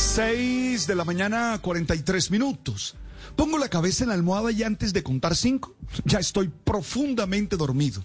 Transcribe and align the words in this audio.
6 0.00 0.86
de 0.86 0.94
la 0.94 1.04
mañana, 1.04 1.58
43 1.60 2.30
minutos. 2.30 2.96
Pongo 3.36 3.58
la 3.58 3.68
cabeza 3.68 4.02
en 4.02 4.08
la 4.08 4.14
almohada 4.14 4.50
y 4.50 4.62
antes 4.62 4.94
de 4.94 5.02
contar 5.02 5.36
cinco, 5.36 5.76
ya 6.06 6.18
estoy 6.18 6.48
profundamente 6.48 7.58
dormido. 7.58 8.02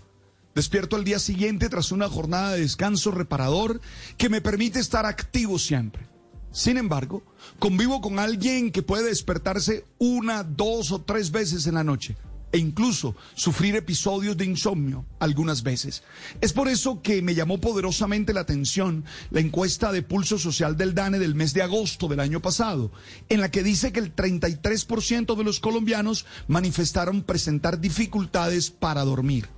Despierto 0.53 0.97
al 0.97 1.05
día 1.05 1.19
siguiente 1.19 1.69
tras 1.69 1.93
una 1.93 2.09
jornada 2.09 2.51
de 2.51 2.59
descanso 2.59 3.11
reparador 3.11 3.79
que 4.17 4.27
me 4.27 4.41
permite 4.41 4.79
estar 4.79 5.05
activo 5.05 5.57
siempre. 5.57 6.05
Sin 6.51 6.77
embargo, 6.77 7.23
convivo 7.59 8.01
con 8.01 8.19
alguien 8.19 8.71
que 8.71 8.83
puede 8.83 9.05
despertarse 9.05 9.85
una, 9.97 10.43
dos 10.43 10.91
o 10.91 11.01
tres 11.01 11.31
veces 11.31 11.65
en 11.65 11.75
la 11.75 11.85
noche 11.85 12.17
e 12.55 12.57
incluso 12.57 13.17
sufrir 13.33 13.75
episodios 13.75 14.37
de 14.37 14.45
insomnio 14.45 15.05
algunas 15.19 15.61
veces. 15.61 16.03
Es 16.39 16.53
por 16.53 16.69
eso 16.69 17.01
que 17.01 17.21
me 17.21 17.35
llamó 17.35 17.59
poderosamente 17.59 18.31
la 18.31 18.39
atención 18.39 19.03
la 19.29 19.41
encuesta 19.41 19.91
de 19.91 20.03
pulso 20.03 20.39
social 20.39 20.77
del 20.77 20.95
DANE 20.95 21.19
del 21.19 21.35
mes 21.35 21.53
de 21.53 21.63
agosto 21.63 22.07
del 22.07 22.21
año 22.21 22.41
pasado, 22.41 22.93
en 23.27 23.41
la 23.41 23.51
que 23.51 23.61
dice 23.61 23.91
que 23.91 23.99
el 23.99 24.15
33% 24.15 25.35
de 25.35 25.43
los 25.43 25.59
colombianos 25.59 26.25
manifestaron 26.47 27.23
presentar 27.23 27.81
dificultades 27.81 28.71
para 28.71 29.03
dormir. 29.03 29.49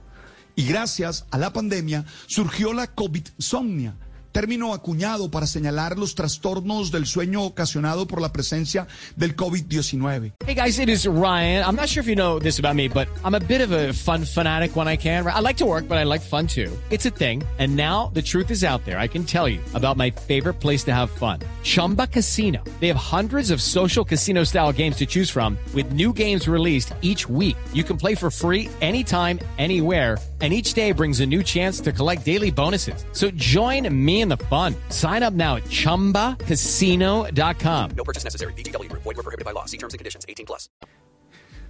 Y 0.56 0.66
gracias 0.66 1.28
a 1.30 1.38
la 1.38 1.53
pandemia 1.53 2.03
surgió 2.25 2.73
la 2.73 2.95
COVID-somnia 2.95 3.95
término 4.38 4.72
acuñado 4.72 5.32
para 5.32 5.48
señalar 5.48 5.98
los 5.98 6.14
trastornos 6.14 6.92
del 6.92 7.08
sueño 7.08 7.44
ocasionado 7.44 8.06
por 8.06 8.22
la 8.22 8.32
presencia 8.32 8.86
del 9.16 9.36
COVID-19. 9.36 10.34
Hey 10.46 10.54
guys, 10.54 10.78
it 10.78 10.90
is 10.90 11.08
Ryan. 11.08 11.64
I'm 11.66 11.76
not 11.76 11.90
sure 11.90 12.02
if 12.02 12.08
you 12.08 12.16
know 12.16 12.38
this 12.38 12.60
about 12.60 12.76
me, 12.76 12.88
but 12.88 13.08
I'm 13.26 13.34
a 13.34 13.40
bit 13.40 13.62
of 13.62 13.72
a 13.72 13.94
fun 13.94 14.26
fanatic 14.26 14.76
when 14.76 14.88
I 14.88 14.96
can. 14.96 15.26
I 15.26 15.40
like 15.40 15.58
to 15.58 15.66
work, 15.66 15.88
but 15.88 15.98
I 15.98 16.04
like 16.04 16.22
fun 16.22 16.46
too. 16.46 16.72
It's 16.92 17.08
a 17.08 17.10
thing. 17.10 17.42
And 17.58 17.76
now 17.76 18.12
the 18.14 18.22
truth 18.22 18.52
is 18.52 18.64
out 18.64 18.86
there. 18.86 19.00
I 19.00 19.08
can 19.08 19.24
tell 19.24 19.50
you 19.50 19.60
about 19.74 19.98
my 19.98 20.12
favorite 20.12 20.60
place 20.62 20.84
to 20.84 20.94
have 20.94 21.10
fun. 21.10 21.40
Chumba 21.64 22.06
Casino. 22.06 22.64
They 22.80 22.90
have 22.90 22.96
hundreds 22.96 23.50
of 23.50 23.60
social 23.60 24.06
casino 24.06 24.44
style 24.44 24.72
games 24.72 24.98
to 24.98 25.08
choose 25.08 25.32
from 25.32 25.58
with 25.74 25.94
new 25.94 26.14
games 26.14 26.48
released 26.48 26.94
each 27.02 27.28
week. 27.28 27.58
You 27.74 27.84
can 27.84 27.98
play 27.98 28.14
for 28.14 28.30
free 28.30 28.70
anytime, 28.82 29.40
anywhere 29.58 30.20
and 30.42 30.54
each 30.54 30.74
day 30.74 30.92
brings 30.92 31.20
a 31.20 31.26
new 31.26 31.44
chance 31.44 31.80
to 31.82 31.92
collect 31.92 32.24
daily 32.24 32.52
bonuses. 32.52 33.06
So 33.12 33.32
join 33.32 34.06
me 34.06 34.22
in 34.28 34.38
the 34.38 34.45
fun. 34.45 34.75
Sign 34.89 35.23
up 35.23 35.33
now 35.33 35.56
at 35.56 35.64
ChumbaCasino.com. 35.64 37.92
No 37.95 38.03
purchase 38.03 38.23
necessary. 38.23 38.53
BGW. 38.53 38.92
Void 38.92 39.06
were 39.06 39.23
prohibited 39.23 39.45
by 39.45 39.53
law. 39.53 39.66
See 39.66 39.78
terms 39.78 39.95
and 39.95 40.00
conditions. 40.00 40.28
18 40.30 40.45
plus. 40.45 40.69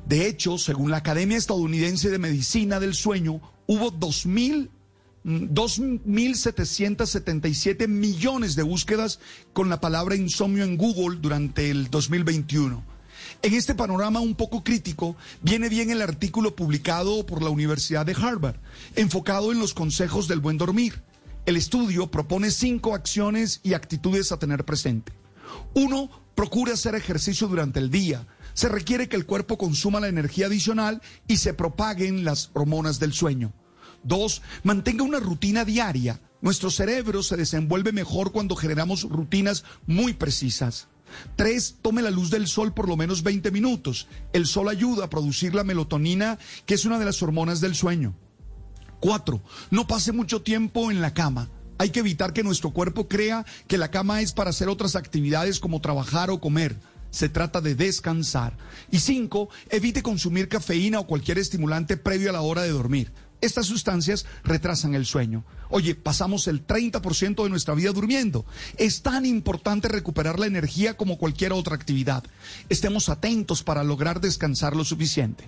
De 0.05 0.27
hecho, 0.27 0.57
según 0.57 0.91
la 0.91 0.97
Academia 0.97 1.37
Estadounidense 1.37 2.09
de 2.09 2.17
Medicina 2.17 2.79
del 2.79 2.95
Sueño, 2.95 3.39
hubo 3.67 3.91
2.000 3.91 4.71
2.777 5.25 7.87
millones 7.89 8.55
de 8.55 8.63
búsquedas 8.63 9.19
con 9.51 9.69
la 9.69 9.81
palabra 9.81 10.15
insomnio 10.15 10.63
en 10.63 10.77
Google 10.77 11.17
durante 11.19 11.69
el 11.69 11.89
2021. 11.89 12.81
En 13.41 13.53
este 13.53 13.75
panorama 13.75 14.21
un 14.21 14.35
poco 14.35 14.63
crítico, 14.63 15.17
viene 15.41 15.67
bien 15.67 15.89
el 15.89 16.01
artículo 16.01 16.55
publicado 16.55 17.25
por 17.25 17.43
la 17.43 17.49
Universidad 17.49 18.05
de 18.05 18.13
Harvard, 18.13 18.55
enfocado 18.95 19.51
en 19.51 19.59
los 19.59 19.73
consejos 19.73 20.29
del 20.29 20.39
buen 20.39 20.57
dormir. 20.57 21.03
El 21.47 21.55
estudio 21.55 22.11
propone 22.11 22.51
cinco 22.51 22.93
acciones 22.93 23.61
y 23.63 23.73
actitudes 23.73 24.33
a 24.33 24.37
tener 24.37 24.65
presente. 24.65 25.13
Uno, 25.73 26.09
procure 26.35 26.73
hacer 26.73 26.93
ejercicio 26.93 27.47
durante 27.47 27.79
el 27.79 27.89
día. 27.89 28.27
Se 28.53 28.67
requiere 28.67 29.07
que 29.07 29.15
el 29.15 29.25
cuerpo 29.25 29.57
consuma 29.57 30.01
la 30.01 30.09
energía 30.09 30.47
adicional 30.47 31.01
y 31.25 31.37
se 31.37 31.53
propaguen 31.53 32.25
las 32.25 32.51
hormonas 32.53 32.99
del 32.99 33.13
sueño. 33.13 33.53
Dos, 34.03 34.41
mantenga 34.63 35.05
una 35.05 35.21
rutina 35.21 35.63
diaria. 35.63 36.19
Nuestro 36.41 36.69
cerebro 36.69 37.23
se 37.23 37.37
desenvuelve 37.37 37.93
mejor 37.93 38.33
cuando 38.33 38.57
generamos 38.57 39.03
rutinas 39.03 39.63
muy 39.85 40.11
precisas. 40.11 40.89
Tres, 41.37 41.77
tome 41.81 42.01
la 42.01 42.11
luz 42.11 42.29
del 42.29 42.47
sol 42.47 42.73
por 42.73 42.89
lo 42.89 42.97
menos 42.97 43.23
20 43.23 43.51
minutos. 43.51 44.09
El 44.33 44.47
sol 44.47 44.67
ayuda 44.67 45.05
a 45.05 45.09
producir 45.09 45.55
la 45.55 45.63
melatonina, 45.63 46.39
que 46.65 46.73
es 46.73 46.83
una 46.83 46.99
de 46.99 47.05
las 47.05 47.23
hormonas 47.23 47.61
del 47.61 47.73
sueño. 47.73 48.15
Cuatro, 48.99 49.41
no 49.69 49.85
pase 49.85 50.11
mucho 50.11 50.41
tiempo 50.41 50.89
en 50.89 51.01
la 51.01 51.13
cama. 51.13 51.49
Hay 51.77 51.91
que 51.91 51.99
evitar 51.99 52.33
que 52.33 52.43
nuestro 52.43 52.71
cuerpo 52.71 53.07
crea 53.07 53.45
que 53.67 53.77
la 53.77 53.91
cama 53.91 54.21
es 54.21 54.33
para 54.33 54.49
hacer 54.49 54.67
otras 54.69 54.95
actividades 54.95 55.59
como 55.59 55.81
trabajar 55.81 56.31
o 56.31 56.41
comer. 56.41 56.79
Se 57.11 57.29
trata 57.29 57.61
de 57.61 57.75
descansar. 57.75 58.57
Y 58.91 58.99
cinco, 58.99 59.49
evite 59.69 60.01
consumir 60.01 60.49
cafeína 60.49 60.99
o 60.99 61.07
cualquier 61.07 61.37
estimulante 61.37 61.95
previo 61.95 62.31
a 62.31 62.33
la 62.33 62.41
hora 62.41 62.63
de 62.63 62.69
dormir. 62.69 63.13
Estas 63.39 63.67
sustancias 63.67 64.25
retrasan 64.43 64.95
el 64.95 65.05
sueño. 65.05 65.45
Oye, 65.69 65.93
pasamos 65.93 66.47
el 66.47 66.65
30% 66.65 67.43
de 67.43 67.49
nuestra 67.49 67.75
vida 67.75 67.91
durmiendo. 67.91 68.45
Es 68.77 69.03
tan 69.03 69.27
importante 69.27 69.87
recuperar 69.87 70.39
la 70.39 70.47
energía 70.47 70.97
como 70.97 71.19
cualquier 71.19 71.53
otra 71.53 71.75
actividad. 71.75 72.23
Estemos 72.69 73.09
atentos 73.09 73.61
para 73.61 73.83
lograr 73.83 74.21
descansar 74.21 74.75
lo 74.75 74.83
suficiente. 74.83 75.47